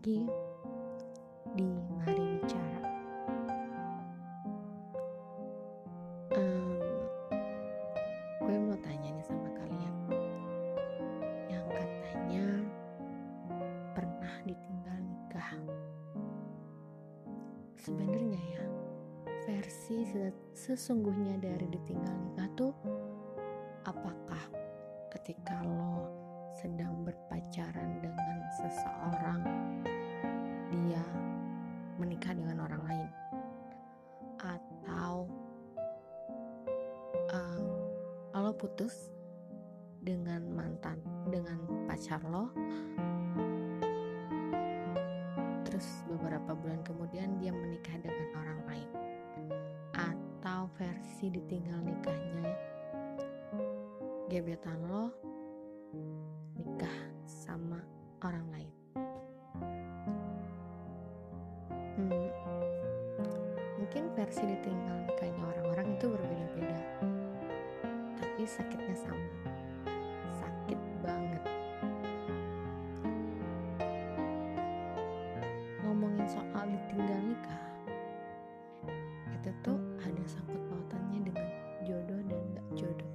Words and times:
lagi 0.00 0.24
di 1.60 1.68
Mari 1.92 2.40
Bicara. 2.40 2.80
Um, 6.40 6.80
gue 8.40 8.56
mau 8.64 8.80
tanya 8.80 9.12
nih 9.12 9.26
sama 9.28 9.52
kalian 9.60 9.94
yang 11.52 11.68
katanya 11.68 12.48
pernah 13.92 14.34
ditinggal 14.48 14.96
nikah. 15.04 15.52
Sebenarnya 17.76 18.40
ya, 18.40 18.64
versi 19.44 20.08
sesungguhnya 20.56 21.36
dari 21.44 21.68
ditinggal 21.68 22.16
nikah 22.24 22.48
tuh 22.56 22.72
apakah 23.84 24.48
ketika 25.12 25.60
lo 25.60 26.08
sedang 26.56 27.04
berpacaran 27.04 28.00
dengan 28.00 28.38
seseorang 28.60 29.40
dia 30.86 31.04
menikah 32.00 32.32
dengan 32.32 32.64
orang 32.64 32.82
lain. 32.88 33.08
Atau 34.40 35.28
um, 37.28 37.64
lo 38.40 38.52
putus 38.56 39.12
dengan 40.00 40.40
mantan 40.56 40.96
dengan 41.28 41.60
pacar 41.84 42.24
lo 42.24 42.48
terus 45.68 46.04
beberapa 46.08 46.56
bulan 46.56 46.80
kemudian 46.82 47.36
dia 47.36 47.52
menikah 47.52 47.96
dengan 48.00 48.28
orang 48.40 48.60
lain. 48.64 48.90
Atau 49.92 50.72
versi 50.80 51.28
ditinggal 51.28 51.84
nikahnya 51.84 52.48
gebetan 54.30 54.78
lo 54.86 55.10
mungkin 63.90 64.14
versi 64.14 64.46
ditinggal 64.46 65.02
nikahnya 65.02 65.42
orang-orang 65.50 65.98
itu 65.98 66.06
berbeda-beda, 66.06 66.78
tapi 68.22 68.46
sakitnya 68.46 68.94
sama, 68.94 69.34
sakit 70.30 70.78
banget. 71.02 71.42
Ngomongin 75.82 76.22
soal 76.22 76.70
ditinggal 76.70 77.18
nikah, 77.34 77.62
itu 79.34 79.50
tuh 79.66 79.82
ada 80.06 80.22
sangkut 80.22 80.62
pautannya 80.70 81.26
dengan 81.26 81.50
jodoh 81.82 82.22
dan 82.30 82.42
gak 82.54 82.68
jodoh. 82.78 83.12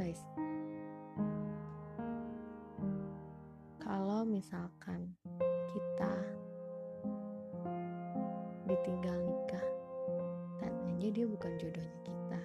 guys 0.00 0.24
kalau 3.84 4.24
misalkan 4.24 5.12
ditinggal 8.78 9.18
nikah. 9.26 9.66
Tandanya 10.62 11.08
dia 11.10 11.26
bukan 11.26 11.52
jodohnya 11.58 11.98
kita. 12.06 12.42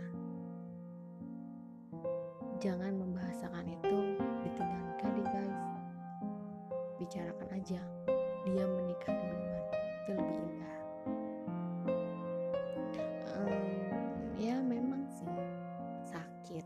Jangan 2.58 2.94
membahasakan 2.98 3.70
itu 3.70 4.18
ditinggal 4.42 4.82
nikah 4.82 5.10
deh 5.14 5.28
guys. 5.30 5.62
Bicarakan 6.98 7.50
aja. 7.54 7.82
Dia 8.44 8.66
menikah 8.66 9.14
mana 9.14 9.58
itu 9.70 10.12
lebih 10.18 10.38
indah. 10.42 10.78
Um, 13.38 13.66
ya 14.42 14.56
memang 14.58 15.06
sih 15.14 15.38
sakit. 16.10 16.66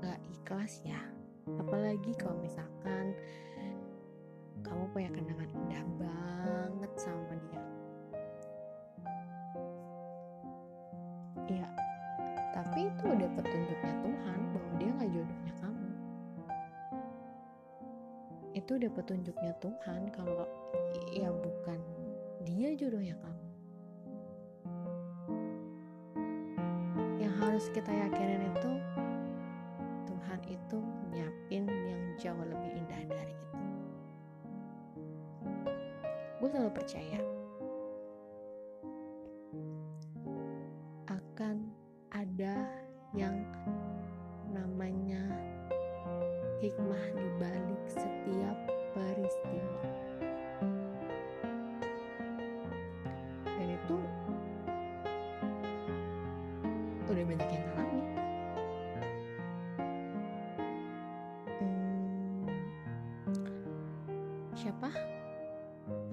Gak 0.00 0.20
ikhlas 0.32 0.80
ya. 0.88 0.98
Apalagi 1.60 2.16
kalau 2.18 2.38
misalkan 2.42 2.85
itu 18.56 18.80
udah 18.80 18.88
petunjuknya 18.88 19.52
Tuhan 19.60 20.08
kalau 20.16 20.48
ya 21.12 21.28
bukan 21.28 21.76
dia 22.48 22.72
jodohnya 22.72 23.12
kamu. 23.20 23.44
Yang 27.20 27.34
harus 27.36 27.64
kita 27.76 27.92
yakinin 27.92 28.48
itu 28.48 28.72
Tuhan 30.08 30.40
itu 30.48 30.78
nyiapin 31.12 31.68
yang 31.68 32.02
jauh 32.16 32.44
lebih 32.48 32.80
indah 32.80 33.02
dari 33.12 33.34
itu. 33.36 33.58
Gue 36.40 36.48
selalu 36.48 36.72
percaya 36.72 37.20
akan 41.12 41.56
ada 42.08 42.85
udah 57.26 57.34
banyak 57.42 57.50
yang 57.58 57.64
ngalami 57.66 58.02
hmm, 61.58 62.46
siapa? 64.54 64.90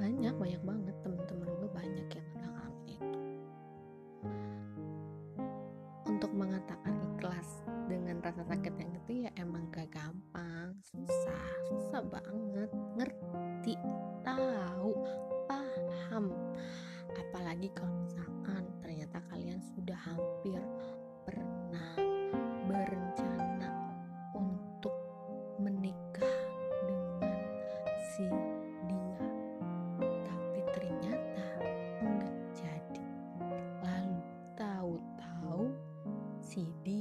Banyak 0.02 0.34
banyak 0.42 0.62
banget. 0.66 0.96
Temen-temen 1.06 1.50
gue 1.54 1.70
banyak 1.70 2.08
yang 2.18 2.33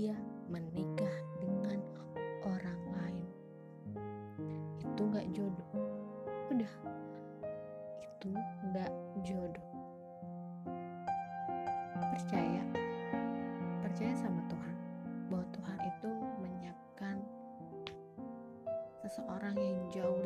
dia 0.02 0.18
menikah 0.50 1.14
dengan 1.38 1.78
orang 2.42 2.80
lain. 2.90 3.26
Itu 4.82 5.06
enggak 5.06 5.30
jodoh. 5.30 5.70
Udah. 6.50 6.72
Itu 8.02 8.34
enggak 8.66 8.90
jodoh. 9.22 9.68
Percaya. 12.02 12.66
Percaya 13.78 14.14
sama 14.18 14.42
Tuhan. 14.50 14.74
Bahwa 15.30 15.46
Tuhan 15.54 15.78
itu 15.86 16.10
menyiapkan 16.42 17.16
seseorang 19.06 19.54
yang 19.54 19.86
jauh 19.86 20.18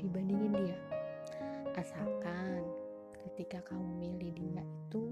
dibandingin 0.00 0.52
dia. 0.56 0.78
Asalkan 1.76 2.64
ketika 3.20 3.60
kamu 3.68 3.86
milih 4.00 4.32
dia 4.32 4.62
itu 4.64 5.04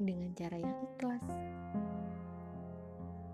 dengan 0.00 0.32
cara 0.32 0.56
yang 0.56 0.76
ikhlas. 0.92 1.26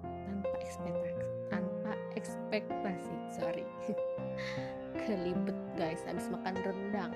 Tanpa 0.02 0.54
ekspektasi 0.58 1.24
tanpa 1.50 1.92
ekspektasi 2.18 3.14
sorry. 3.30 3.66
Kelibet 5.06 5.58
guys 5.78 6.02
habis 6.06 6.26
makan 6.26 6.54
rendang 6.66 7.14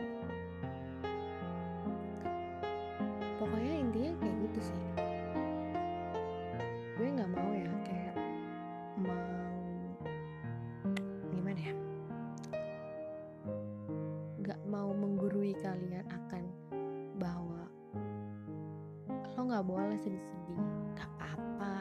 nggak 19.51 19.67
boleh 19.67 19.99
sedih-sedih. 19.99 20.63
Gak 20.95 21.11
apa-apa. 21.19 21.75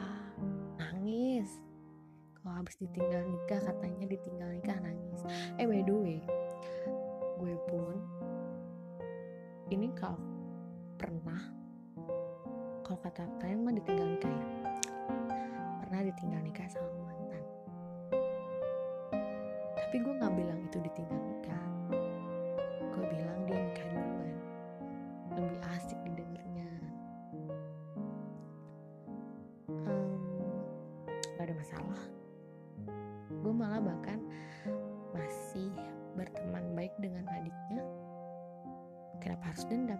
Nangis. 0.82 1.62
Kalau 2.34 2.58
habis 2.58 2.74
ditinggal 2.82 3.22
nikah 3.30 3.62
katanya 3.62 4.10
ditinggal 4.10 4.50
nikah 4.50 4.78
nangis. 4.82 5.22
Eh 5.54 5.70
by 5.70 5.86
the 5.86 5.94
way 5.94 6.20
gue 7.40 7.56
pun 7.72 7.96
ini 9.72 9.88
kalau 9.96 10.20
pernah 11.00 11.40
kalau 12.84 12.98
kata 13.06 13.22
kalian 13.38 13.62
mah 13.62 13.72
ditinggal 13.72 14.18
nikah 14.18 14.28
ya? 14.34 14.46
Pernah 15.86 16.00
ditinggal 16.10 16.42
nikah 16.42 16.66
sama 16.66 16.90
mantan. 17.06 17.44
Tapi 19.78 19.96
gue 20.02 20.14
nggak 20.18 20.34
bilang 20.34 20.49
ada 31.50 31.58
masalah. 31.66 32.02
Gue 33.42 33.50
malah 33.50 33.82
bahkan 33.82 34.22
masih 35.10 35.74
berteman 36.14 36.78
baik 36.78 36.94
dengan 37.02 37.26
adiknya. 37.26 37.82
Kenapa 39.18 39.50
harus 39.50 39.66
dendam? 39.66 39.98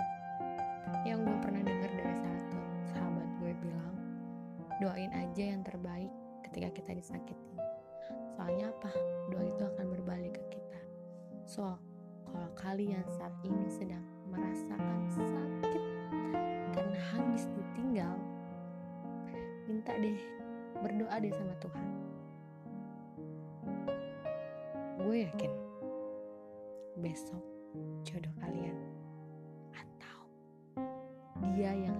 Yang 1.03 1.27
gue 1.27 1.37
pernah 1.43 1.63
dengar 1.67 1.91
dari 1.91 2.17
satu 2.23 2.59
sahabat 2.95 3.29
gue 3.43 3.53
bilang 3.67 3.95
doain 4.79 5.11
aja 5.11 5.51
yang 5.51 5.67
terbaik 5.67 6.15
ketika 6.47 6.71
kita 6.71 7.03
disakitin. 7.03 7.59
Soalnya 8.39 8.71
apa? 8.71 8.95
Doa 9.35 9.43
itu 9.43 9.63
akan 9.75 9.87
berbalik 9.91 10.39
ke 10.39 10.55
kita. 10.55 10.81
So 11.51 11.67
kalau 12.31 12.51
kalian 12.63 13.03
saat 13.19 13.35
ini 13.43 13.67
sedang 13.67 14.07
merasakan 14.31 15.03
sakit 15.19 15.83
karena 16.79 17.01
habis 17.11 17.51
ditinggal 17.51 18.15
minta 19.67 19.99
deh 19.99 20.40
berdoa 20.81 21.17
deh 21.21 21.33
sama 21.33 21.55
Tuhan. 21.61 21.89
Gue 25.05 25.29
yakin 25.29 25.53
besok 27.01 27.45
jodoh 28.05 28.33
kalian 28.41 28.77
atau 29.77 30.19
dia 31.53 31.73
yang 31.77 32.00